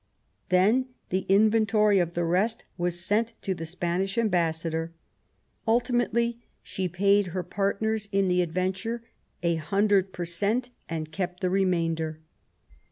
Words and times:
Then 0.49 0.87
the 1.09 1.27
inventory 1.29 1.99
of 1.99 2.15
the 2.15 2.23
rest 2.23 2.63
was 2.75 2.99
sent 3.05 3.33
to 3.43 3.53
the 3.53 3.67
Spanish 3.67 4.17
ambassador. 4.17 4.93
Ultimately 5.67 6.41
she 6.63 6.87
paid 6.87 7.27
her 7.27 7.43
partners 7.43 8.09
in 8.11 8.27
the 8.27 8.41
adventure 8.41 9.03
100 9.43 10.11
per 10.11 10.25
cent, 10.25 10.71
and 10.89 11.11
kept 11.11 11.41
the 11.41 11.51
remainder. 11.51 12.19